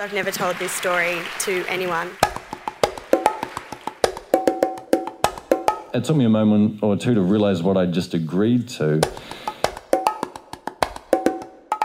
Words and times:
I've 0.00 0.14
never 0.14 0.30
told 0.30 0.54
this 0.60 0.70
story 0.70 1.18
to 1.40 1.64
anyone. 1.66 2.10
It 5.92 6.04
took 6.04 6.14
me 6.14 6.24
a 6.24 6.28
moment 6.28 6.80
or 6.84 6.96
two 6.96 7.14
to 7.14 7.20
realise 7.20 7.62
what 7.62 7.76
I'd 7.76 7.92
just 7.92 8.14
agreed 8.14 8.68
to. 8.68 9.00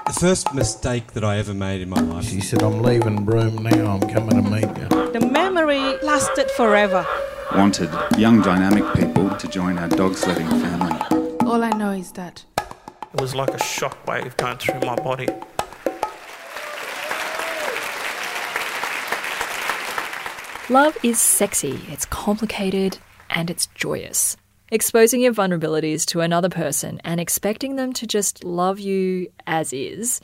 The 0.06 0.20
first 0.20 0.54
mistake 0.54 1.14
that 1.14 1.24
I 1.24 1.38
ever 1.38 1.56
made 1.56 1.82
in 1.82 1.90
my 1.90 2.02
life. 2.02 2.26
She 2.26 2.40
said, 2.40 2.62
I'm 2.62 2.84
leaving 2.84 3.26
Broome 3.26 3.64
now, 3.64 3.96
I'm 3.96 4.08
coming 4.08 4.44
to 4.44 4.48
meet 4.48 4.78
you. 4.78 5.12
The 5.12 5.28
memory 5.32 5.98
lasted 6.04 6.52
forever. 6.52 7.08
Wanted 7.56 7.90
young, 8.16 8.44
dynamic 8.44 8.84
people 8.94 9.32
to 9.36 9.48
join 9.48 9.80
our 9.80 9.90
dog 9.90 10.14
sledding 10.16 10.48
family. 10.48 11.00
All 11.48 11.64
I 11.64 11.72
know 11.72 11.90
is 11.90 12.12
that 12.12 12.46
It 12.58 13.22
was 13.22 13.34
like 13.34 13.50
a 13.50 13.58
shockwave 13.58 14.38
going 14.38 14.58
through 14.58 14.82
my 14.82 14.96
body. 14.98 15.30
Love 20.70 20.98
is 21.04 21.20
sexy, 21.20 21.78
it's 21.90 22.06
complicated, 22.06 22.98
and 23.30 23.50
it's 23.50 23.66
joyous. 23.76 24.38
Exposing 24.72 25.20
your 25.20 25.34
vulnerabilities 25.34 26.06
to 26.06 26.22
another 26.22 26.48
person 26.48 27.02
and 27.04 27.20
expecting 27.20 27.76
them 27.76 27.92
to 27.92 28.08
just 28.08 28.46
love 28.46 28.80
you 28.80 29.28
as 29.46 29.74
is 29.74 30.22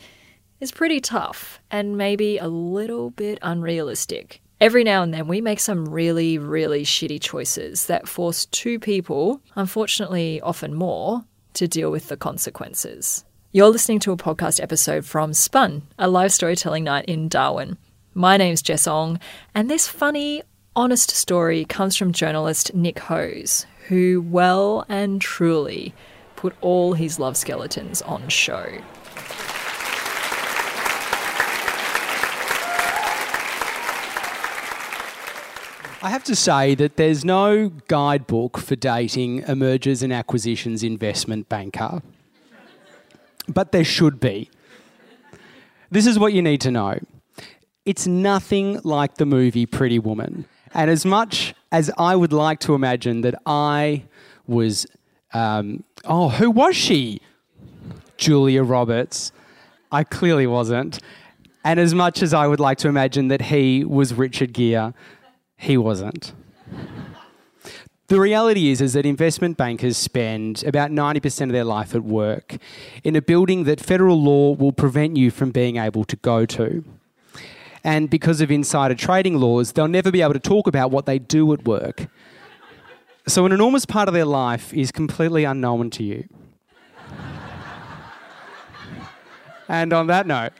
is 0.61 0.71
pretty 0.71 1.01
tough 1.01 1.59
and 1.69 1.97
maybe 1.97 2.37
a 2.37 2.47
little 2.47 3.09
bit 3.09 3.37
unrealistic. 3.41 4.39
Every 4.61 4.85
now 4.85 5.03
and 5.03 5.13
then 5.13 5.27
we 5.27 5.41
make 5.41 5.59
some 5.59 5.89
really, 5.89 6.37
really 6.37 6.85
shitty 6.85 7.19
choices 7.19 7.87
that 7.87 8.07
force 8.07 8.45
two 8.45 8.79
people, 8.79 9.41
unfortunately 9.57 10.39
often 10.39 10.73
more, 10.73 11.25
to 11.55 11.67
deal 11.67 11.91
with 11.91 12.07
the 12.07 12.15
consequences. 12.15 13.25
You're 13.51 13.67
listening 13.67 13.99
to 13.99 14.13
a 14.13 14.17
podcast 14.17 14.63
episode 14.63 15.05
from 15.05 15.33
Spun, 15.33 15.81
a 15.97 16.07
live 16.07 16.31
storytelling 16.31 16.85
night 16.85 17.05
in 17.09 17.27
Darwin. 17.27 17.77
My 18.19 18.35
name's 18.35 18.61
Jess 18.61 18.85
Ong, 18.85 19.17
and 19.55 19.71
this 19.71 19.87
funny, 19.87 20.43
honest 20.75 21.09
story 21.09 21.63
comes 21.63 21.95
from 21.95 22.11
journalist 22.11 22.73
Nick 22.73 22.99
Hose, 22.99 23.65
who 23.87 24.21
well 24.29 24.85
and 24.89 25.21
truly 25.21 25.93
put 26.35 26.53
all 26.59 26.95
his 26.95 27.17
love 27.17 27.37
skeletons 27.37 28.01
on 28.01 28.27
show. 28.27 28.65
I 36.01 36.09
have 36.09 36.25
to 36.25 36.35
say 36.35 36.75
that 36.75 36.97
there's 36.97 37.23
no 37.23 37.69
guidebook 37.87 38.57
for 38.57 38.75
dating 38.75 39.45
a 39.45 39.55
mergers 39.55 40.03
and 40.03 40.11
acquisitions 40.11 40.83
investment 40.83 41.47
banker. 41.47 42.01
But 43.47 43.71
there 43.71 43.85
should 43.85 44.19
be. 44.19 44.49
This 45.89 46.05
is 46.05 46.19
what 46.19 46.33
you 46.33 46.41
need 46.41 46.59
to 46.59 46.71
know. 46.71 46.99
It's 47.89 48.05
nothing 48.05 48.79
like 48.83 49.15
the 49.15 49.25
movie 49.25 49.65
Pretty 49.65 49.97
Woman. 49.97 50.45
And 50.75 50.91
as 50.91 51.07
much 51.07 51.55
as 51.71 51.89
I 51.97 52.15
would 52.15 52.31
like 52.31 52.59
to 52.59 52.75
imagine 52.75 53.21
that 53.21 53.33
I 53.47 54.03
was, 54.45 54.85
um, 55.33 55.83
oh, 56.05 56.29
who 56.29 56.51
was 56.51 56.75
she? 56.75 57.19
Julia 58.15 58.61
Roberts. 58.61 59.31
I 59.91 60.03
clearly 60.03 60.45
wasn't. 60.45 60.99
And 61.65 61.79
as 61.79 61.95
much 61.95 62.21
as 62.21 62.31
I 62.31 62.45
would 62.45 62.59
like 62.59 62.77
to 62.77 62.89
imagine 62.89 63.27
that 63.29 63.41
he 63.41 63.83
was 63.83 64.13
Richard 64.13 64.53
Gere, 64.53 64.93
he 65.57 65.75
wasn't. 65.75 66.33
The 68.05 68.19
reality 68.19 68.69
is, 68.69 68.81
is 68.81 68.93
that 68.93 69.07
investment 69.07 69.57
bankers 69.57 69.97
spend 69.97 70.63
about 70.63 70.91
90% 70.91 71.41
of 71.45 71.53
their 71.53 71.63
life 71.63 71.95
at 71.95 72.03
work 72.03 72.57
in 73.03 73.15
a 73.15 73.21
building 73.23 73.63
that 73.63 73.81
federal 73.81 74.21
law 74.21 74.53
will 74.53 74.73
prevent 74.73 75.17
you 75.17 75.31
from 75.31 75.49
being 75.49 75.77
able 75.77 76.03
to 76.03 76.15
go 76.17 76.45
to. 76.45 76.83
And 77.83 78.09
because 78.09 78.41
of 78.41 78.51
insider 78.51 78.95
trading 78.95 79.39
laws, 79.39 79.71
they'll 79.71 79.87
never 79.87 80.11
be 80.11 80.21
able 80.21 80.33
to 80.33 80.39
talk 80.39 80.67
about 80.67 80.91
what 80.91 81.05
they 81.05 81.19
do 81.19 81.51
at 81.53 81.65
work. 81.65 82.07
So, 83.27 83.45
an 83.45 83.51
enormous 83.51 83.85
part 83.85 84.07
of 84.07 84.13
their 84.13 84.25
life 84.25 84.73
is 84.73 84.91
completely 84.91 85.43
unknown 85.43 85.89
to 85.91 86.03
you. 86.03 86.27
and 89.67 89.93
on 89.93 90.07
that 90.07 90.25
note, 90.25 90.53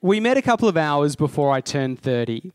we 0.00 0.20
met 0.20 0.36
a 0.36 0.42
couple 0.42 0.68
of 0.68 0.76
hours 0.76 1.16
before 1.16 1.50
I 1.50 1.60
turned 1.60 2.00
30. 2.00 2.52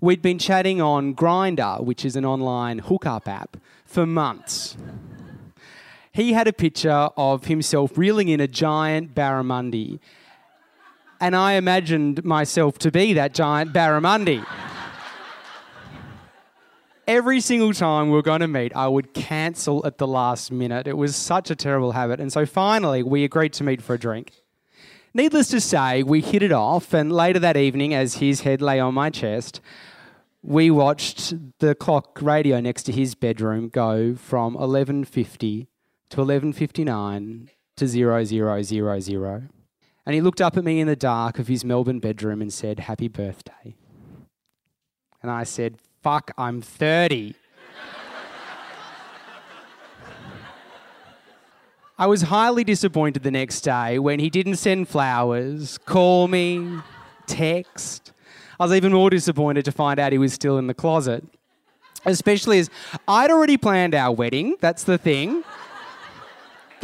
We'd 0.00 0.22
been 0.22 0.38
chatting 0.38 0.80
on 0.80 1.14
Grindr, 1.14 1.82
which 1.82 2.04
is 2.04 2.16
an 2.16 2.24
online 2.24 2.78
hookup 2.78 3.28
app, 3.28 3.56
for 3.84 4.06
months. 4.06 4.76
He 6.12 6.32
had 6.32 6.46
a 6.46 6.52
picture 6.52 7.08
of 7.16 7.46
himself 7.46 7.98
reeling 7.98 8.28
in 8.28 8.40
a 8.40 8.46
giant 8.46 9.14
barramundi, 9.14 9.98
and 11.20 11.34
I 11.36 11.54
imagined 11.54 12.24
myself 12.24 12.78
to 12.78 12.90
be 12.90 13.12
that 13.14 13.34
giant 13.34 13.72
barramundi. 13.72 14.44
Every 17.06 17.40
single 17.40 17.74
time 17.74 18.08
we 18.08 18.14
were 18.14 18.22
going 18.22 18.40
to 18.40 18.48
meet, 18.48 18.74
I 18.74 18.88
would 18.88 19.12
cancel 19.12 19.84
at 19.86 19.98
the 19.98 20.06
last 20.06 20.50
minute. 20.50 20.86
It 20.86 20.96
was 20.96 21.14
such 21.14 21.50
a 21.50 21.56
terrible 21.56 21.92
habit. 21.92 22.18
And 22.18 22.32
so 22.32 22.46
finally, 22.46 23.02
we 23.02 23.24
agreed 23.24 23.52
to 23.54 23.64
meet 23.64 23.82
for 23.82 23.94
a 23.94 23.98
drink. 23.98 24.32
Needless 25.12 25.48
to 25.48 25.60
say, 25.60 26.02
we 26.02 26.20
hit 26.20 26.42
it 26.42 26.50
off, 26.50 26.92
and 26.92 27.12
later 27.12 27.38
that 27.38 27.56
evening, 27.56 27.94
as 27.94 28.14
his 28.14 28.40
head 28.40 28.60
lay 28.60 28.80
on 28.80 28.94
my 28.94 29.10
chest, 29.10 29.60
we 30.42 30.70
watched 30.70 31.34
the 31.60 31.74
clock 31.74 32.18
radio 32.20 32.60
next 32.60 32.82
to 32.84 32.92
his 32.92 33.14
bedroom 33.14 33.68
go 33.68 34.14
from 34.14 34.56
11.50 34.56 35.68
to 36.10 36.16
11.59 36.16 37.48
to 37.76 37.88
0000. 37.88 39.63
And 40.06 40.14
he 40.14 40.20
looked 40.20 40.40
up 40.40 40.56
at 40.56 40.64
me 40.64 40.80
in 40.80 40.86
the 40.86 40.96
dark 40.96 41.38
of 41.38 41.48
his 41.48 41.64
Melbourne 41.64 41.98
bedroom 41.98 42.40
and 42.42 42.52
said, 42.52 42.80
Happy 42.80 43.08
birthday. 43.08 43.74
And 45.22 45.30
I 45.30 45.44
said, 45.44 45.78
Fuck, 46.02 46.32
I'm 46.36 46.60
30. 46.60 47.34
I 51.98 52.06
was 52.06 52.22
highly 52.22 52.64
disappointed 52.64 53.22
the 53.22 53.30
next 53.30 53.62
day 53.62 53.98
when 53.98 54.20
he 54.20 54.28
didn't 54.28 54.56
send 54.56 54.88
flowers, 54.88 55.78
call 55.78 56.28
me, 56.28 56.80
text. 57.26 58.12
I 58.60 58.64
was 58.64 58.74
even 58.74 58.92
more 58.92 59.08
disappointed 59.08 59.64
to 59.64 59.72
find 59.72 59.98
out 59.98 60.12
he 60.12 60.18
was 60.18 60.34
still 60.34 60.58
in 60.58 60.66
the 60.66 60.74
closet. 60.74 61.24
Especially 62.04 62.58
as 62.58 62.68
I'd 63.08 63.30
already 63.30 63.56
planned 63.56 63.94
our 63.94 64.12
wedding, 64.12 64.56
that's 64.60 64.84
the 64.84 64.98
thing. 64.98 65.42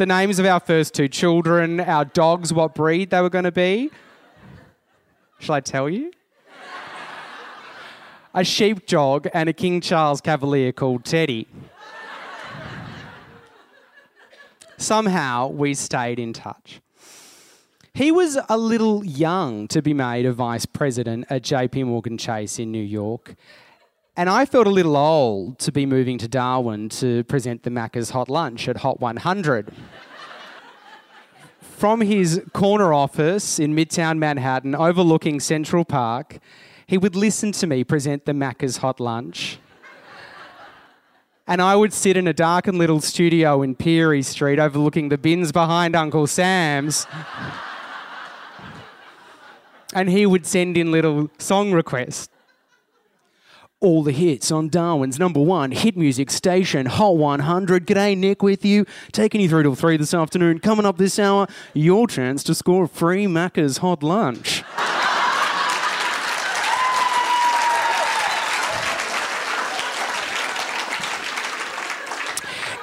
The 0.01 0.07
names 0.07 0.39
of 0.39 0.47
our 0.47 0.59
first 0.59 0.95
two 0.95 1.07
children, 1.07 1.79
our 1.79 2.03
dogs, 2.03 2.51
what 2.51 2.73
breed 2.73 3.11
they 3.11 3.21
were 3.21 3.29
going 3.29 3.43
to 3.43 3.51
be. 3.51 3.91
Shall 5.37 5.53
I 5.53 5.59
tell 5.59 5.87
you? 5.87 6.11
a 8.33 8.43
sheepdog 8.43 9.27
and 9.31 9.47
a 9.47 9.53
King 9.53 9.79
Charles 9.79 10.19
Cavalier 10.19 10.71
called 10.71 11.05
Teddy. 11.05 11.47
Somehow 14.77 15.49
we 15.49 15.75
stayed 15.75 16.17
in 16.17 16.33
touch. 16.33 16.81
He 17.93 18.11
was 18.11 18.39
a 18.49 18.57
little 18.57 19.05
young 19.05 19.67
to 19.67 19.83
be 19.83 19.93
made 19.93 20.25
a 20.25 20.33
vice 20.33 20.65
president 20.65 21.27
at 21.29 21.43
JP 21.43 21.85
Morgan 21.85 22.17
Chase 22.17 22.57
in 22.57 22.71
New 22.71 22.81
York. 22.81 23.35
And 24.17 24.29
I 24.29 24.45
felt 24.45 24.67
a 24.67 24.71
little 24.71 24.97
old 24.97 25.57
to 25.59 25.71
be 25.71 25.85
moving 25.85 26.17
to 26.17 26.27
Darwin 26.27 26.89
to 26.89 27.23
present 27.23 27.63
the 27.63 27.69
Macca's 27.69 28.09
Hot 28.09 28.29
Lunch 28.29 28.67
at 28.67 28.77
Hot 28.77 28.99
100. 28.99 29.73
From 31.61 32.01
his 32.01 32.43
corner 32.51 32.93
office 32.93 33.57
in 33.57 33.73
Midtown 33.73 34.17
Manhattan, 34.17 34.75
overlooking 34.75 35.39
Central 35.39 35.85
Park, 35.85 36.39
he 36.85 36.97
would 36.97 37.15
listen 37.15 37.53
to 37.53 37.65
me 37.67 37.85
present 37.85 38.25
the 38.25 38.33
Macca's 38.33 38.77
Hot 38.77 38.99
Lunch. 38.99 39.59
And 41.47 41.61
I 41.61 41.77
would 41.77 41.93
sit 41.93 42.17
in 42.17 42.27
a 42.27 42.33
darkened 42.33 42.77
little 42.77 42.99
studio 42.99 43.61
in 43.61 43.75
Peary 43.75 44.23
Street 44.23 44.59
overlooking 44.59 45.07
the 45.07 45.17
bins 45.17 45.53
behind 45.53 45.95
Uncle 45.95 46.27
Sam's. 46.27 47.07
and 49.93 50.09
he 50.09 50.25
would 50.25 50.45
send 50.45 50.77
in 50.77 50.91
little 50.91 51.31
song 51.37 51.71
requests. 51.71 52.27
All 53.83 54.03
the 54.03 54.11
hits 54.11 54.51
on 54.51 54.69
Darwin's 54.69 55.17
number 55.17 55.39
one 55.39 55.71
hit 55.71 55.97
music 55.97 56.29
station, 56.29 56.85
Hot 56.85 57.17
100. 57.17 57.87
G'day, 57.87 58.15
Nick, 58.15 58.43
with 58.43 58.63
you. 58.63 58.85
Taking 59.11 59.41
you 59.41 59.49
through 59.49 59.63
till 59.63 59.73
three 59.73 59.97
this 59.97 60.13
afternoon. 60.13 60.59
Coming 60.59 60.85
up 60.85 60.99
this 60.99 61.17
hour, 61.17 61.47
your 61.73 62.05
chance 62.05 62.43
to 62.43 62.53
score 62.53 62.85
free 62.85 63.25
Macca's 63.25 63.77
hot 63.77 64.03
lunch. 64.03 64.63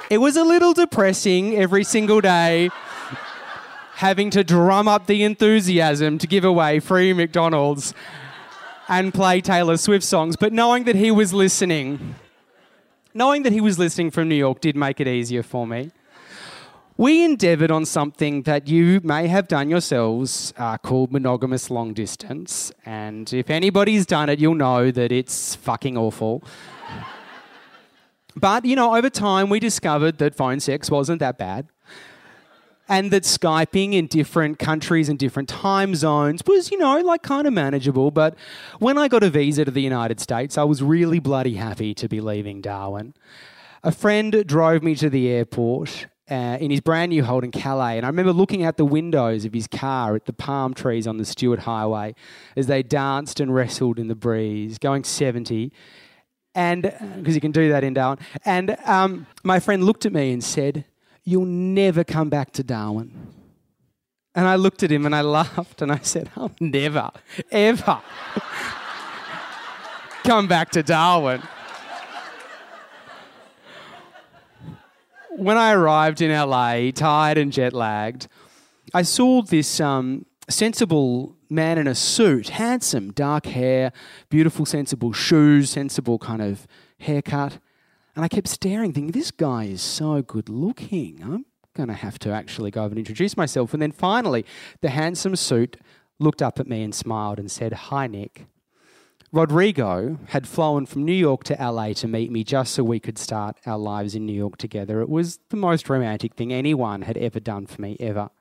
It 0.09 0.17
was 0.17 0.35
a 0.35 0.43
little 0.43 0.73
depressing 0.73 1.55
every 1.55 1.85
single 1.85 2.19
day 2.19 2.71
having 3.99 4.29
to 4.31 4.43
drum 4.43 4.87
up 4.89 5.07
the 5.07 5.23
enthusiasm 5.23 6.17
to 6.17 6.25
give 6.25 6.43
away 6.43 6.79
free 6.79 7.11
McDonald's 7.13 7.93
and 8.89 9.13
play 9.13 9.39
Taylor 9.39 9.77
Swift 9.77 10.03
songs, 10.03 10.35
but 10.35 10.51
knowing 10.51 10.83
that 10.85 10.95
he 10.95 11.11
was 11.11 11.31
listening, 11.31 12.15
knowing 13.13 13.43
that 13.43 13.53
he 13.53 13.61
was 13.61 13.77
listening 13.77 14.09
from 14.09 14.27
New 14.27 14.35
York 14.35 14.59
did 14.59 14.75
make 14.75 14.99
it 14.99 15.07
easier 15.07 15.43
for 15.43 15.65
me. 15.67 15.91
we 16.97 17.23
endeavoured 17.23 17.71
on 17.71 17.85
something 17.85 18.41
that 18.41 18.67
you 18.67 18.99
may 19.05 19.27
have 19.27 19.47
done 19.47 19.69
yourselves 19.69 20.53
uh, 20.57 20.77
called 20.77 21.13
monogamous 21.13 21.69
long 21.69 21.93
distance. 21.93 22.73
And 22.85 23.31
if 23.31 23.49
anybody's 23.49 24.05
done 24.05 24.27
it, 24.27 24.37
you'll 24.39 24.55
know 24.55 24.91
that 24.91 25.09
it's 25.09 25.55
fucking 25.55 25.95
awful. 25.95 26.43
but, 28.35 28.65
you 28.65 28.75
know, 28.75 28.97
over 28.97 29.09
time 29.09 29.49
we 29.49 29.61
discovered 29.61 30.17
that 30.17 30.35
phone 30.35 30.59
sex 30.59 30.91
wasn't 30.91 31.19
that 31.19 31.37
bad. 31.37 31.67
And 32.89 33.11
that 33.11 33.23
Skyping 33.23 33.93
in 33.93 34.07
different 34.07 34.57
countries 34.57 35.07
and 35.07 35.17
different 35.17 35.47
time 35.47 35.93
zones 35.93 36.41
was, 36.45 36.71
you 36.71 36.77
know, 36.77 36.99
like 37.01 37.21
kind 37.21 37.45
of 37.45 37.53
manageable. 37.53 38.09
But 38.09 38.35
when 38.79 38.97
I 38.97 39.07
got 39.07 39.21
a 39.21 39.29
visa 39.29 39.63
to 39.63 39.71
the 39.71 39.81
United 39.81 40.19
States, 40.19 40.57
I 40.57 40.63
was 40.63 40.81
really 40.81 41.19
bloody 41.19 41.53
happy 41.53 41.93
to 41.93 42.09
be 42.09 42.19
leaving 42.19 42.61
Darwin. 42.61 43.13
A 43.83 43.91
friend 43.91 44.43
drove 44.45 44.81
me 44.81 44.95
to 44.95 45.09
the 45.09 45.29
airport 45.29 46.07
uh, 46.29 46.57
in 46.59 46.71
his 46.71 46.81
brand 46.81 47.09
new 47.09 47.23
Holden 47.23 47.51
Calais. 47.51 47.97
And 47.97 48.05
I 48.05 48.09
remember 48.09 48.33
looking 48.33 48.63
out 48.63 48.77
the 48.77 48.85
windows 48.85 49.45
of 49.45 49.53
his 49.53 49.67
car 49.67 50.15
at 50.15 50.25
the 50.25 50.33
palm 50.33 50.73
trees 50.73 51.07
on 51.07 51.17
the 51.17 51.25
Stuart 51.25 51.59
Highway 51.59 52.15
as 52.55 52.67
they 52.67 52.83
danced 52.83 53.39
and 53.39 53.53
wrestled 53.53 53.99
in 53.99 54.07
the 54.07 54.15
breeze, 54.15 54.77
going 54.77 55.03
70. 55.03 55.71
And 56.55 56.93
because 57.17 57.35
you 57.35 57.41
can 57.41 57.51
do 57.51 57.69
that 57.69 57.83
in 57.83 57.93
Darwin. 57.93 58.19
And 58.45 58.77
um, 58.85 59.27
my 59.43 59.59
friend 59.59 59.83
looked 59.83 60.05
at 60.05 60.13
me 60.13 60.31
and 60.31 60.43
said, 60.43 60.85
You'll 61.29 61.45
never 61.45 62.03
come 62.03 62.29
back 62.29 62.53
to 62.53 62.63
Darwin. 62.63 63.11
And 64.33 64.47
I 64.47 64.55
looked 64.55 64.81
at 64.81 64.91
him 64.91 65.05
and 65.05 65.15
I 65.15 65.21
laughed 65.21 65.79
and 65.79 65.91
I 65.91 65.99
said, 65.99 66.31
I'll 66.35 66.51
never, 66.59 67.11
ever 67.51 68.01
come 70.23 70.47
back 70.47 70.71
to 70.71 70.81
Darwin. 70.81 71.43
when 75.29 75.55
I 75.55 75.73
arrived 75.73 76.19
in 76.19 76.31
LA, 76.31 76.89
tired 76.89 77.37
and 77.37 77.51
jet 77.51 77.73
lagged, 77.73 78.27
I 78.95 79.03
saw 79.03 79.43
this 79.43 79.79
um, 79.79 80.25
sensible 80.49 81.35
man 81.47 81.77
in 81.77 81.85
a 81.85 81.93
suit, 81.93 82.49
handsome, 82.49 83.11
dark 83.11 83.45
hair, 83.45 83.91
beautiful, 84.31 84.65
sensible 84.65 85.13
shoes, 85.13 85.69
sensible 85.69 86.17
kind 86.17 86.41
of 86.41 86.65
haircut. 86.97 87.59
And 88.15 88.25
I 88.25 88.27
kept 88.27 88.47
staring, 88.47 88.93
thinking, 88.93 89.11
this 89.11 89.31
guy 89.31 89.65
is 89.65 89.81
so 89.81 90.21
good 90.21 90.49
looking. 90.49 91.21
I'm 91.23 91.45
going 91.75 91.89
to 91.89 91.95
have 91.95 92.19
to 92.19 92.31
actually 92.31 92.71
go 92.71 92.83
over 92.83 92.91
and 92.91 92.99
introduce 92.99 93.37
myself. 93.37 93.73
And 93.73 93.81
then 93.81 93.91
finally, 93.91 94.45
the 94.81 94.89
handsome 94.89 95.35
suit 95.35 95.77
looked 96.19 96.41
up 96.41 96.59
at 96.59 96.67
me 96.67 96.83
and 96.83 96.93
smiled 96.93 97.39
and 97.39 97.49
said, 97.49 97.73
Hi, 97.73 98.07
Nick. 98.07 98.45
Rodrigo 99.31 100.17
had 100.29 100.47
flown 100.47 100.87
from 100.87 101.05
New 101.05 101.13
York 101.13 101.43
to 101.45 101.53
LA 101.53 101.93
to 101.93 102.07
meet 102.07 102.31
me 102.31 102.43
just 102.43 102.73
so 102.73 102.83
we 102.83 102.99
could 102.99 103.19
start 103.19 103.57
our 103.65 103.77
lives 103.77 104.15
in 104.15 104.25
New 104.25 104.33
York 104.33 104.57
together. 104.57 105.01
It 105.01 105.09
was 105.09 105.39
the 105.49 105.57
most 105.57 105.87
romantic 105.87 106.33
thing 106.33 106.51
anyone 106.51 107.03
had 107.03 107.15
ever 107.17 107.39
done 107.39 107.67
for 107.67 107.79
me, 107.79 107.95
ever. 107.99 108.31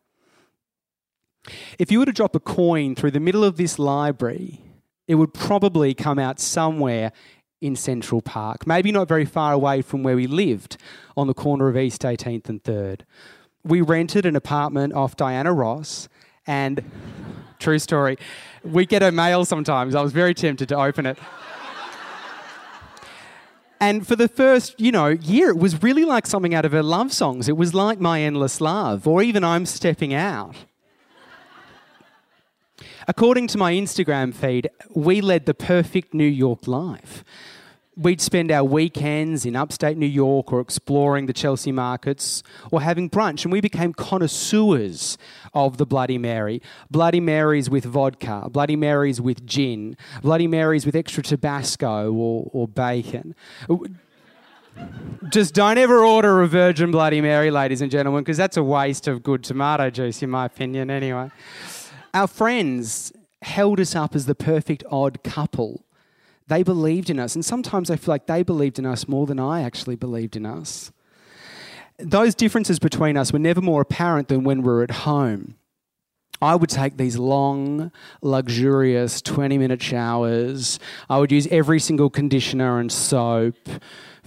If 1.79 1.93
you 1.93 1.99
were 1.99 2.07
to 2.07 2.13
drop 2.13 2.35
a 2.35 2.41
coin 2.41 2.95
through 2.95 3.11
the 3.11 3.21
middle 3.21 3.45
of 3.45 3.59
this 3.59 3.79
library, 3.79 4.63
it 5.07 5.17
would 5.17 5.35
probably 5.35 5.93
come 5.93 6.19
out 6.19 6.41
somewhere 6.41 7.13
in 7.61 7.77
Central 7.77 8.23
Park, 8.23 8.67
maybe 8.67 8.93
not 8.93 9.09
very 9.09 9.25
far 9.25 9.53
away 9.53 9.83
from 9.83 10.03
where 10.03 10.17
we 10.17 10.27
lived 10.27 10.77
on 11.17 11.27
the 11.27 11.35
corner 11.35 11.69
of 11.69 11.77
East 11.77 12.03
18th 12.03 12.49
and 12.49 12.63
3rd. 12.63 13.01
We 13.65 13.81
rented 13.81 14.25
an 14.27 14.37
apartment 14.37 14.93
off 14.95 15.17
Diana 15.17 15.53
Ross, 15.53 16.09
and 16.47 16.91
true 17.59 17.79
story, 17.79 18.19
we 18.63 18.87
get 18.87 19.03
her 19.03 19.13
mail 19.13 19.45
sometimes. 19.45 19.95
I 19.95 20.03
was 20.03 20.13
very 20.13 20.35
tempted 20.35 20.69
to 20.69 20.77
open 20.77 21.07
it. 21.07 21.19
And 23.81 24.07
for 24.07 24.17
the 24.17 24.29
first, 24.29 24.81
you 24.81 24.91
know, 24.91 25.07
year, 25.09 25.51
it 25.51 25.57
was 25.57 25.83
really 25.83 26.05
like 26.05 26.27
something 26.27 26.53
out 26.53 26.65
of 26.65 26.73
her 26.73 26.83
love 26.83 27.13
songs. 27.13 27.49
It 27.49 27.57
was 27.57 27.75
like 27.75 28.01
My 28.01 28.21
Endless 28.21 28.61
Love, 28.61 29.07
or 29.07 29.23
even 29.23 29.45
I'm 29.45 29.67
Stepping 29.67 30.13
Out. 30.13 30.57
According 33.07 33.49
to 33.49 33.59
my 33.59 33.73
Instagram 33.73 34.35
feed, 34.35 34.71
we 34.95 35.21
led 35.21 35.47
the 35.47 35.55
perfect 35.55 36.15
New 36.15 36.27
York 36.27 36.67
life. 36.67 37.25
We'd 37.97 38.21
spend 38.21 38.53
our 38.53 38.63
weekends 38.63 39.45
in 39.45 39.57
upstate 39.57 39.97
New 39.97 40.07
York 40.07 40.53
or 40.53 40.61
exploring 40.61 41.27
the 41.27 41.33
Chelsea 41.33 41.73
markets 41.73 42.45
or 42.71 42.81
having 42.81 43.11
brunch, 43.11 43.45
and 43.45 43.51
we 43.51 43.61
became 43.61 43.93
connoisseurs 43.93 45.19
of 45.53 45.79
the 45.79 45.87
Bloody 45.87 46.17
Mary. 46.17 46.63
Bloody 46.93 47.19
Marys 47.19 47.69
with 47.69 47.85
vodka, 47.85 48.49
Bloody 48.53 48.77
Marys 48.77 49.21
with 49.21 49.45
gin, 49.45 49.97
Bloody 50.23 50.47
Marys 50.47 50.87
with 50.87 50.95
extra 50.95 51.25
Tabasco 51.25 52.13
or, 52.13 52.49
or 52.53 52.69
bacon. 52.69 53.35
Just 55.29 55.55
don't 55.55 55.77
ever 55.77 56.05
order 56.05 56.41
a 56.43 56.47
Virgin 56.47 56.93
Bloody 56.93 57.21
Mary, 57.21 57.51
ladies 57.51 57.81
and 57.83 57.91
gentlemen, 57.91 58.23
because 58.23 58.37
that's 58.37 58.57
a 58.57 58.63
waste 58.63 59.09
of 59.09 59.25
good 59.25 59.43
tomato 59.43 59.91
juice, 59.91 60.23
in 60.23 60.31
my 60.31 60.45
opinion, 60.45 60.89
anyway. 60.89 61.33
Our 62.15 62.27
friends 62.27 63.13
held 63.43 63.81
us 63.81 63.95
up 63.95 64.15
as 64.15 64.27
the 64.27 64.35
perfect 64.35 64.85
odd 64.91 65.23
couple 65.23 65.85
they 66.49 66.63
believed 66.63 67.11
in 67.11 67.19
us. 67.19 67.35
And 67.35 67.45
sometimes 67.45 67.91
I 67.91 67.97
feel 67.97 68.15
like 68.15 68.27
they 68.27 68.43
believed 68.43 68.79
in 68.79 68.87
us 68.87 69.07
more 69.07 69.27
than 69.27 69.39
I 69.39 69.63
actually 69.63 69.97
believed 69.97 70.35
in 70.35 70.47
us. 70.47 70.91
Those 71.99 72.35
differences 72.35 72.79
between 72.79 73.17
us 73.17 73.33
were 73.33 73.39
never 73.39 73.61
more 73.61 73.83
apparent 73.83 74.29
than 74.29 74.45
when 74.45 74.63
we 74.63 74.69
were 74.69 74.83
at 74.83 74.91
home. 74.91 75.57
I 76.41 76.55
would 76.55 76.71
take 76.71 76.97
these 76.97 77.19
long, 77.19 77.91
luxurious 78.23 79.21
20 79.21 79.59
minute 79.59 79.83
showers. 79.83 80.79
I 81.11 81.19
would 81.19 81.33
use 81.33 81.49
every 81.49 81.81
single 81.81 82.11
conditioner 82.11 82.79
and 82.79 82.93
soap 82.93 83.57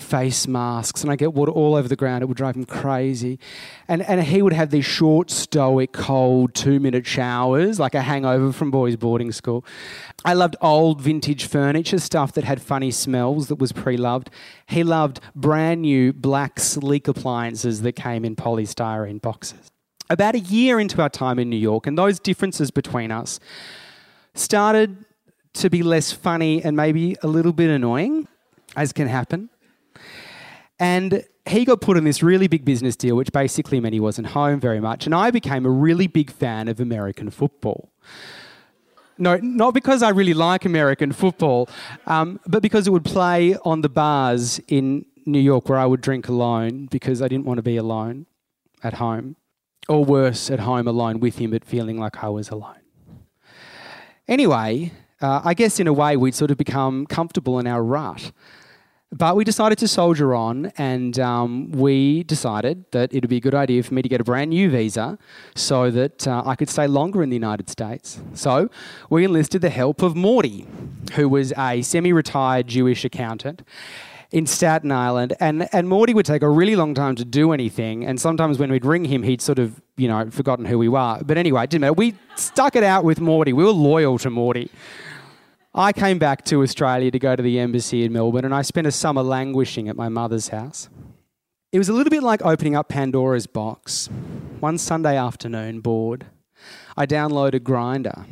face 0.01 0.48
masks, 0.48 1.01
and 1.01 1.12
I 1.12 1.15
get 1.15 1.33
water 1.33 1.51
all 1.51 1.75
over 1.75 1.88
the 1.88 1.95
ground. 1.95 2.24
It 2.24 2.25
would 2.27 2.38
drive 2.38 2.56
him 2.56 2.65
crazy. 2.65 3.39
And, 3.88 4.01
and 4.01 4.21
he 4.24 4.42
would 4.42 4.53
have 4.53 4.69
these 4.69 4.86
short, 4.86 5.30
stoic, 5.30 5.94
cold, 5.94 6.53
two 6.53 6.80
minute 6.80 7.06
showers, 7.06 7.80
like 7.80 7.95
a 7.95 8.01
hangover 8.01 8.51
from 8.51 8.71
boys' 8.71 8.95
boarding 8.95 9.31
school. 9.31 9.65
I 10.25 10.33
loved 10.33 10.56
old 10.62 11.01
vintage 11.01 11.45
furniture, 11.45 12.00
stuff 12.00 12.33
that 12.33 12.44
had 12.44 12.62
funny 12.62 12.92
smells 12.92 13.48
that 13.48 13.56
was 13.56 13.71
pre 13.71 13.98
loved. 13.98 14.30
He 14.68 14.83
loved 14.83 15.19
brand 15.36 15.81
new 15.81 16.13
black, 16.13 16.59
sleek 16.59 17.07
appliances 17.07 17.81
that 17.81 17.94
came 17.94 18.25
in 18.25 18.36
polystyrene 18.36 19.21
boxes. 19.21 19.71
About 20.09 20.36
a 20.36 20.39
year 20.39 20.80
into 20.80 21.01
our 21.01 21.09
time 21.09 21.39
in 21.39 21.50
New 21.50 21.56
York, 21.56 21.88
and 21.88 21.98
those 21.98 22.19
differences 22.19 22.69
between 22.69 23.12
us 23.12 23.39
started 24.33 25.06
to 25.53 25.69
be 25.69 25.83
less 25.83 26.12
funny 26.12 26.63
and 26.63 26.75
maybe 26.75 27.15
a 27.24 27.27
little 27.27 27.53
bit 27.53 27.69
annoying, 27.69 28.27
as 28.75 28.94
can 28.94 29.07
happen. 29.07 29.50
And 30.81 31.24
he 31.48 31.63
got 31.63 31.80
put 31.80 31.95
in 31.95 32.06
this 32.06 32.24
really 32.24 32.48
big 32.48 32.66
business 32.66 32.95
deal, 32.95 33.16
which 33.16 33.31
basically 33.31 33.80
meant 33.80 33.94
he 33.94 34.00
wasn't 34.00 34.28
home 34.30 34.60
very 34.60 34.80
much. 34.80 35.06
And 35.06 35.13
I 35.13 35.30
became 35.30 35.63
a 35.63 35.69
really 35.69 36.07
big 36.07 36.31
fan 36.31 36.68
of 36.68 36.80
American 36.80 37.30
football. 37.30 37.92
No, 39.19 39.38
not 39.38 39.75
because 39.75 40.01
I 40.01 40.10
really 40.10 40.33
like 40.33 40.65
American 40.65 41.12
football, 41.12 41.70
um, 42.08 42.39
but 42.48 42.63
because 42.63 42.88
it 42.88 42.89
would 42.89 43.05
play 43.05 43.55
on 43.63 43.82
the 43.82 43.89
bars 43.89 44.60
in 44.67 45.05
New 45.27 45.39
York 45.39 45.70
where 45.70 45.77
I 45.77 45.86
would 45.86 46.01
drink 46.01 46.27
alone 46.27 46.88
because 46.89 47.22
I 47.22 47.27
didn't 47.27 47.46
want 47.46 47.60
to 47.60 47.63
be 47.63 47.77
alone 47.77 48.25
at 48.84 48.96
home. 48.96 49.36
Or 49.88 50.03
worse, 50.03 50.50
at 50.50 50.62
home 50.62 50.88
alone 50.88 51.20
with 51.20 51.38
him, 51.38 51.51
but 51.51 51.63
feeling 51.63 52.00
like 52.00 52.24
I 52.24 52.29
was 52.29 52.50
alone. 52.50 52.82
Anyway, 54.27 54.94
uh, 55.22 55.41
I 55.44 55.53
guess 55.53 55.79
in 55.79 55.86
a 55.86 55.94
way 55.94 56.17
we'd 56.17 56.34
sort 56.34 56.50
of 56.50 56.58
become 56.58 57.05
comfortable 57.05 57.60
in 57.60 57.67
our 57.67 57.84
rut. 57.84 58.32
But 59.13 59.36
we 59.36 59.44
decided 59.44 59.77
to 59.80 59.89
soldier 59.89 60.34
on, 60.34 60.68
and 60.77 61.20
um, 61.20 61.70
we 61.72 62.24
decided 62.24 62.86
that 62.91 63.13
it 63.13 63.22
would 63.22 63.30
be 63.30 63.38
a 63.38 63.41
good 63.41 63.53
idea 63.53 63.84
for 63.84 63.94
me 63.94 64.01
to 64.01 64.08
get 64.08 64.22
a 64.22 64.24
brand 64.24 64.51
new 64.51 64.70
visa 64.70 65.20
so 65.53 65.91
that 65.91 66.25
uh, 66.25 66.44
I 66.46 66.56
could 66.56 66.70
stay 66.70 66.88
longer 66.88 67.22
in 67.22 67.30
the 67.30 67.36
United 67.36 67.70
States. 67.70 68.22
So 68.36 68.70
we 69.10 69.25
enlisted 69.25 69.62
the 69.62 69.70
help 69.70 70.01
of 70.01 70.15
Morty, 70.15 70.65
who 71.13 71.27
was 71.27 71.51
a 71.58 71.82
semi 71.82 72.13
retired 72.13 72.68
Jewish 72.68 73.03
accountant 73.03 73.63
in 74.32 74.46
Staten 74.46 74.94
Island. 74.94 75.34
And, 75.41 75.68
and 75.74 75.89
Morty 75.89 76.13
would 76.13 76.25
take 76.25 76.41
a 76.41 76.50
really 76.50 76.77
long 76.77 76.94
time 76.94 77.15
to 77.18 77.25
do 77.25 77.51
anything. 77.51 78.06
And 78.06 78.20
sometimes 78.20 78.60
when 78.60 78.72
we'd 78.72 78.86
ring 78.86 79.03
him, 79.03 79.24
he'd 79.24 79.41
sort 79.41 79.60
of, 79.60 79.82
you 79.98 80.08
know, 80.08 80.30
forgotten 80.30 80.63
who 80.63 80.80
we 80.80 80.88
were. 80.88 81.20
But 81.25 81.38
anyway, 81.38 81.65
it 81.65 81.70
didn't 81.70 81.82
matter. 81.82 81.94
We 81.94 82.15
stuck 82.38 82.77
it 82.77 82.84
out 82.84 83.03
with 83.03 83.20
Morty. 83.20 83.51
We 83.51 83.65
were 83.65 83.72
loyal 83.72 84.18
to 84.20 84.30
Morty. 84.30 84.72
I 85.74 85.94
came 85.94 86.20
back 86.20 86.44
to 86.46 86.62
Australia 86.63 87.12
to 87.12 87.20
go 87.20 87.34
to 87.34 87.42
the 87.42 87.58
embassy 87.58 88.04
in 88.04 88.12
Melbourne 88.12 88.44
and 88.44 88.54
I 88.54 88.62
spent 88.62 88.88
a 88.88 88.92
summer 88.92 89.24
languishing 89.24 89.88
at 89.88 89.96
my 89.96 90.10
mother's 90.10 90.50
house. 90.50 90.90
It 91.72 91.78
was 91.78 91.88
a 91.88 91.94
little 91.94 92.12
bit 92.12 92.24
like 92.24 92.42
opening 92.44 92.75
up 92.75 92.90
Pandora's 92.90 93.48
box. 93.48 94.10
One 94.60 94.78
Sunday 94.78 95.16
afternoon, 95.16 95.80
bored, 95.80 96.25
I 96.98 97.06
downloaded 97.06 97.62
Grindr, 97.62 98.25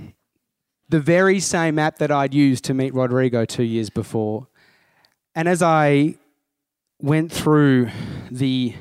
the 0.89 0.99
very 0.99 1.39
same 1.39 1.79
app 1.79 1.97
that 1.99 2.11
I'd 2.11 2.33
used 2.33 2.65
to 2.65 2.73
meet 2.73 2.93
Rodrigo 2.93 3.45
two 3.45 3.63
years 3.63 3.89
before. 3.89 4.47
And 5.33 5.47
as 5.47 5.61
I 5.61 6.15
went 7.01 7.31
through 7.31 7.89
the 8.29 8.75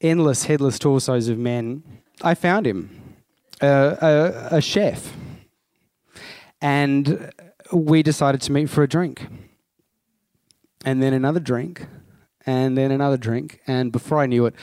endless 0.00 0.44
headless 0.44 0.80
torsos 0.80 1.28
of 1.28 1.38
men, 1.38 1.84
I 2.22 2.34
found 2.34 2.66
him, 2.66 3.14
a, 3.60 4.48
a, 4.50 4.56
a 4.56 4.60
chef. 4.60 5.14
And 6.60 7.30
we 7.72 8.02
decided 8.02 8.40
to 8.42 8.52
meet 8.52 8.68
for 8.70 8.82
a 8.82 8.88
drink. 8.88 9.26
And 10.84 11.02
then 11.02 11.14
another 11.14 11.40
drink, 11.40 11.86
and 12.44 12.76
then 12.76 12.90
another 12.90 13.16
drink. 13.16 13.60
And 13.66 13.90
before 13.90 14.18
I 14.18 14.26
knew 14.26 14.46
it, 14.46 14.54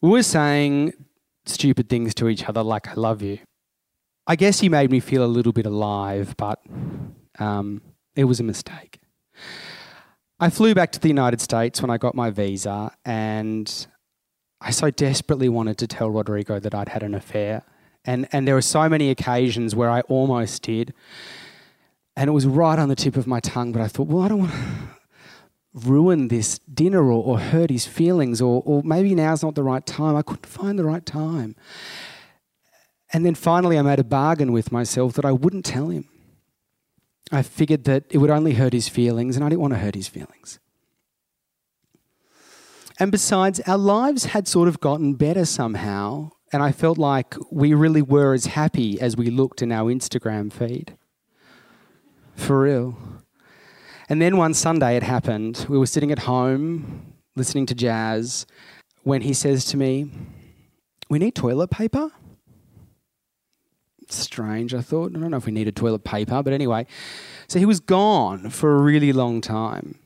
we 0.00 0.10
were 0.10 0.22
saying 0.22 0.92
stupid 1.46 1.88
things 1.88 2.14
to 2.14 2.28
each 2.28 2.44
other 2.44 2.62
like 2.62 2.88
I 2.88 2.94
love 2.94 3.22
you. 3.22 3.38
I 4.26 4.36
guess 4.36 4.60
he 4.60 4.68
made 4.68 4.90
me 4.90 5.00
feel 5.00 5.24
a 5.24 5.26
little 5.26 5.52
bit 5.52 5.66
alive, 5.66 6.34
but 6.36 6.60
um, 7.38 7.82
it 8.14 8.24
was 8.24 8.40
a 8.40 8.44
mistake. 8.44 9.00
I 10.38 10.50
flew 10.50 10.74
back 10.74 10.92
to 10.92 11.00
the 11.00 11.08
United 11.08 11.40
States 11.40 11.82
when 11.82 11.90
I 11.90 11.98
got 11.98 12.14
my 12.14 12.30
visa, 12.30 12.92
and 13.04 13.86
I 14.60 14.70
so 14.70 14.90
desperately 14.90 15.48
wanted 15.48 15.78
to 15.78 15.86
tell 15.86 16.10
Rodrigo 16.10 16.60
that 16.60 16.74
I'd 16.74 16.90
had 16.90 17.02
an 17.02 17.14
affair. 17.14 17.62
And, 18.04 18.28
and 18.32 18.46
there 18.46 18.54
were 18.54 18.62
so 18.62 18.88
many 18.88 19.10
occasions 19.10 19.74
where 19.74 19.90
I 19.90 20.02
almost 20.02 20.62
did. 20.62 20.94
And 22.18 22.26
it 22.26 22.32
was 22.32 22.48
right 22.48 22.80
on 22.80 22.88
the 22.88 22.96
tip 22.96 23.16
of 23.16 23.28
my 23.28 23.38
tongue, 23.38 23.70
but 23.70 23.80
I 23.80 23.86
thought, 23.86 24.08
well, 24.08 24.24
I 24.24 24.28
don't 24.28 24.40
want 24.40 24.50
to 24.50 24.58
ruin 25.72 26.26
this 26.26 26.58
dinner 26.58 27.12
or, 27.12 27.22
or 27.22 27.38
hurt 27.38 27.70
his 27.70 27.86
feelings, 27.86 28.42
or, 28.42 28.60
or 28.66 28.82
maybe 28.82 29.14
now's 29.14 29.44
not 29.44 29.54
the 29.54 29.62
right 29.62 29.86
time. 29.86 30.16
I 30.16 30.22
couldn't 30.22 30.44
find 30.44 30.76
the 30.76 30.84
right 30.84 31.06
time. 31.06 31.54
And 33.12 33.24
then 33.24 33.36
finally, 33.36 33.78
I 33.78 33.82
made 33.82 34.00
a 34.00 34.04
bargain 34.04 34.50
with 34.50 34.72
myself 34.72 35.14
that 35.14 35.24
I 35.24 35.30
wouldn't 35.30 35.64
tell 35.64 35.90
him. 35.90 36.08
I 37.30 37.42
figured 37.42 37.84
that 37.84 38.06
it 38.10 38.18
would 38.18 38.30
only 38.30 38.54
hurt 38.54 38.72
his 38.72 38.88
feelings, 38.88 39.36
and 39.36 39.44
I 39.44 39.50
didn't 39.50 39.60
want 39.60 39.74
to 39.74 39.78
hurt 39.78 39.94
his 39.94 40.08
feelings. 40.08 40.58
And 42.98 43.12
besides, 43.12 43.60
our 43.60 43.78
lives 43.78 44.24
had 44.24 44.48
sort 44.48 44.66
of 44.66 44.80
gotten 44.80 45.14
better 45.14 45.44
somehow, 45.44 46.32
and 46.52 46.64
I 46.64 46.72
felt 46.72 46.98
like 46.98 47.36
we 47.52 47.74
really 47.74 48.02
were 48.02 48.34
as 48.34 48.46
happy 48.46 49.00
as 49.00 49.16
we 49.16 49.30
looked 49.30 49.62
in 49.62 49.70
our 49.70 49.88
Instagram 49.88 50.52
feed. 50.52 50.97
For 52.48 52.62
real. 52.62 52.96
And 54.08 54.22
then 54.22 54.38
one 54.38 54.54
Sunday 54.54 54.96
it 54.96 55.02
happened. 55.02 55.66
We 55.68 55.76
were 55.76 55.84
sitting 55.84 56.10
at 56.10 56.20
home 56.20 57.12
listening 57.36 57.66
to 57.66 57.74
jazz 57.74 58.46
when 59.02 59.20
he 59.20 59.34
says 59.34 59.66
to 59.66 59.76
me, 59.76 60.10
We 61.10 61.18
need 61.18 61.34
toilet 61.34 61.68
paper? 61.68 62.10
Strange, 64.08 64.72
I 64.72 64.80
thought. 64.80 65.14
I 65.14 65.20
don't 65.20 65.30
know 65.30 65.36
if 65.36 65.44
we 65.44 65.52
needed 65.52 65.76
toilet 65.76 66.04
paper, 66.04 66.42
but 66.42 66.54
anyway. 66.54 66.86
So 67.48 67.58
he 67.58 67.66
was 67.66 67.80
gone 67.80 68.48
for 68.48 68.74
a 68.74 68.80
really 68.80 69.12
long 69.12 69.42
time. 69.42 69.98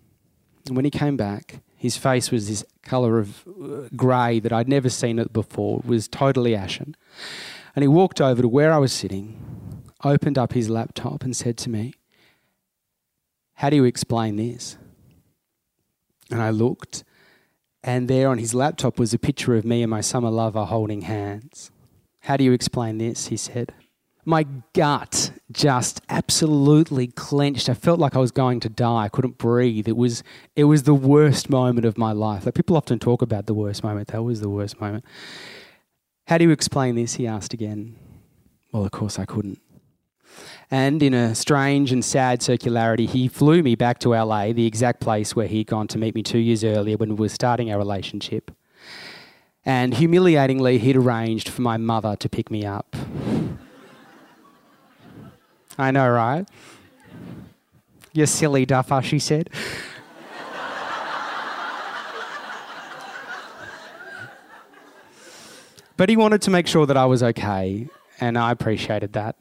And 0.66 0.74
when 0.74 0.84
he 0.84 0.90
came 0.90 1.16
back, 1.16 1.60
his 1.76 1.96
face 1.96 2.32
was 2.32 2.48
this 2.48 2.64
colour 2.82 3.20
of 3.20 3.44
uh, 3.46 3.88
grey 3.94 4.40
that 4.40 4.52
I'd 4.52 4.68
never 4.68 4.88
seen 4.88 5.20
it 5.20 5.32
before. 5.32 5.78
It 5.78 5.86
was 5.86 6.08
totally 6.08 6.56
ashen. 6.56 6.96
And 7.76 7.84
he 7.84 7.88
walked 7.88 8.20
over 8.20 8.42
to 8.42 8.48
where 8.48 8.72
I 8.72 8.78
was 8.78 8.92
sitting, 8.92 9.40
opened 10.02 10.38
up 10.38 10.54
his 10.54 10.68
laptop, 10.68 11.22
and 11.22 11.36
said 11.36 11.56
to 11.58 11.70
me, 11.70 11.94
How 13.54 13.70
do 13.70 13.76
you 13.76 13.84
explain 13.84 14.36
this? 14.36 14.76
And 16.30 16.40
I 16.40 16.50
looked, 16.50 17.04
and 17.82 18.08
there 18.08 18.28
on 18.28 18.38
his 18.38 18.54
laptop 18.54 18.98
was 18.98 19.12
a 19.12 19.18
picture 19.18 19.54
of 19.54 19.64
me 19.64 19.82
and 19.82 19.90
my 19.90 20.00
summer 20.00 20.30
lover 20.30 20.64
holding 20.64 21.02
hands. 21.02 21.70
How 22.20 22.36
do 22.36 22.44
you 22.44 22.52
explain 22.52 22.98
this? 22.98 23.26
He 23.26 23.36
said. 23.36 23.74
My 24.24 24.44
gut 24.72 25.32
just 25.50 26.00
absolutely 26.08 27.08
clenched. 27.08 27.68
I 27.68 27.74
felt 27.74 27.98
like 27.98 28.14
I 28.14 28.20
was 28.20 28.30
going 28.30 28.60
to 28.60 28.68
die. 28.68 29.04
I 29.04 29.08
couldn't 29.08 29.36
breathe. 29.36 29.88
It 29.88 29.96
was 29.96 30.22
it 30.54 30.64
was 30.64 30.84
the 30.84 30.94
worst 30.94 31.50
moment 31.50 31.84
of 31.84 31.98
my 31.98 32.12
life. 32.12 32.46
Like 32.46 32.54
people 32.54 32.76
often 32.76 33.00
talk 33.00 33.20
about 33.20 33.46
the 33.46 33.54
worst 33.54 33.82
moment. 33.82 34.08
That 34.08 34.22
was 34.22 34.40
the 34.40 34.48
worst 34.48 34.80
moment. 34.80 35.04
How 36.28 36.38
do 36.38 36.44
you 36.44 36.52
explain 36.52 36.94
this? 36.94 37.14
He 37.14 37.26
asked 37.26 37.52
again. 37.52 37.96
Well, 38.70 38.84
of 38.84 38.92
course 38.92 39.18
I 39.18 39.24
couldn't. 39.24 39.60
And 40.70 41.02
in 41.02 41.12
a 41.12 41.34
strange 41.34 41.92
and 41.92 42.02
sad 42.02 42.40
circularity, 42.40 43.06
he 43.06 43.28
flew 43.28 43.62
me 43.62 43.74
back 43.74 43.98
to 44.00 44.10
LA, 44.10 44.52
the 44.52 44.66
exact 44.66 45.00
place 45.00 45.36
where 45.36 45.46
he'd 45.46 45.66
gone 45.66 45.86
to 45.88 45.98
meet 45.98 46.14
me 46.14 46.22
two 46.22 46.38
years 46.38 46.64
earlier 46.64 46.96
when 46.96 47.10
we 47.10 47.16
were 47.16 47.28
starting 47.28 47.70
our 47.70 47.78
relationship. 47.78 48.50
And 49.66 49.94
humiliatingly, 49.94 50.78
he'd 50.78 50.96
arranged 50.96 51.48
for 51.48 51.60
my 51.60 51.76
mother 51.76 52.16
to 52.16 52.28
pick 52.28 52.50
me 52.50 52.64
up. 52.64 52.96
I 55.78 55.90
know, 55.90 56.08
right? 56.08 56.48
You 58.12 58.26
silly 58.26 58.66
duffer, 58.66 59.02
she 59.02 59.18
said. 59.18 59.50
but 65.96 66.08
he 66.08 66.16
wanted 66.16 66.42
to 66.42 66.50
make 66.50 66.66
sure 66.66 66.86
that 66.86 66.96
I 66.96 67.04
was 67.04 67.22
okay, 67.22 67.88
and 68.20 68.36
I 68.36 68.50
appreciated 68.50 69.12
that. 69.12 69.36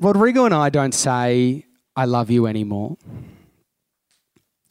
Rodrigo 0.00 0.44
and 0.44 0.54
I 0.54 0.70
don't 0.70 0.94
say, 0.94 1.66
I 1.96 2.04
love 2.04 2.30
you 2.30 2.46
anymore. 2.46 2.96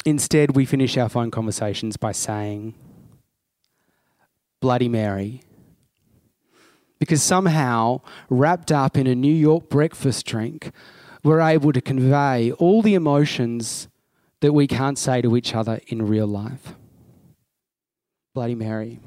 Instead, 0.06 0.56
we 0.56 0.66
finish 0.66 0.98
our 0.98 1.08
phone 1.08 1.32
conversations 1.32 1.96
by 1.96 2.12
saying, 2.12 2.74
Bloody 4.60 4.90
Mary. 4.90 5.42
Because 7.00 7.24
somehow, 7.24 8.02
wrapped 8.30 8.72
up 8.72 8.98
in 8.98 9.08
a 9.08 9.16
New 9.16 9.34
York 9.34 9.70
breakfast 9.70 10.26
drink, 10.26 10.72
we're 11.24 11.42
able 11.42 11.72
to 11.72 11.82
convey 11.82 12.52
all 12.54 12.82
the 12.82 12.94
emotions 12.94 13.88
that 14.42 14.54
we 14.54 14.68
can't 14.68 14.98
say 14.98 15.22
to 15.22 15.38
each 15.38 15.56
other 15.56 15.80
in 15.88 16.06
real 16.06 16.28
life. 16.28 16.76
Bloody 18.34 18.56
Mary. 18.56 19.00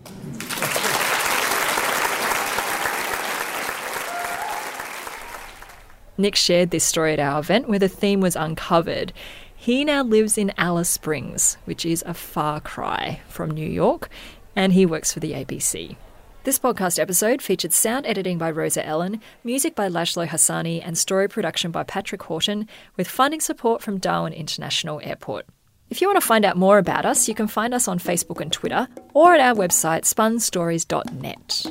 Nick 6.19 6.37
shared 6.37 6.71
this 6.71 6.85
story 6.85 7.13
at 7.13 7.19
our 7.19 7.41
event 7.41 7.69
where 7.69 7.79
the 7.79 7.89
theme 7.89 8.21
was 8.21 8.37
uncovered. 8.37 9.13
He 9.55 9.85
now 9.85 10.03
lives 10.03 10.39
in 10.39 10.53
Alice 10.57 10.89
Springs, 10.89 11.57
which 11.65 11.85
is 11.85 12.03
a 12.07 12.15
far 12.15 12.61
cry 12.61 13.21
from 13.29 13.51
New 13.51 13.69
York, 13.69 14.09
and 14.55 14.73
he 14.73 14.87
works 14.87 15.13
for 15.13 15.21
the 15.21 15.33
ABC. 15.33 15.97
This 16.45 16.59
podcast 16.61 17.01
episode 17.01 17.43
featured 17.43 17.73
sound 17.73 18.07
editing 18.07 18.39
by 18.39 18.53
Rosa 18.53 18.87
Ellen, 18.87 19.21
music 19.43 19.75
by 19.75 19.89
Lashlo 19.89 20.29
Hassani, 20.29 20.81
and 20.85 20.97
story 20.97 21.29
production 21.29 21.73
by 21.73 21.83
Patrick 21.83 22.23
Horton, 22.23 22.69
with 22.97 23.09
funding 23.09 23.41
support 23.41 23.83
from 23.83 23.99
Darwin 23.99 24.33
International 24.33 25.01
Airport. 25.03 25.47
If 25.91 26.01
you 26.01 26.09
want 26.09 26.21
to 26.21 26.27
find 26.27 26.45
out 26.45 26.57
more 26.57 26.79
about 26.79 27.05
us, 27.05 27.29
you 27.29 27.35
can 27.35 27.49
find 27.49 27.75
us 27.75 27.89
on 27.89 27.99
Facebook 27.99 28.41
and 28.41 28.53
Twitter, 28.53 28.87
or 29.13 29.35
at 29.35 29.41
our 29.41 29.55
website 29.55 30.03
spunstories.net. 30.03 31.67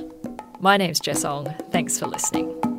My 0.60 0.76
name's 0.76 1.00
Jess 1.00 1.24
Ong. 1.24 1.54
Thanks 1.72 1.98
for 1.98 2.08
listening. 2.08 2.75